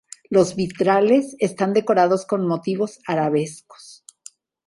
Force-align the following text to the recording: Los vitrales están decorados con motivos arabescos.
Los 0.31 0.55
vitrales 0.55 1.35
están 1.37 1.73
decorados 1.73 2.25
con 2.25 2.47
motivos 2.47 2.97
arabescos. 3.05 4.03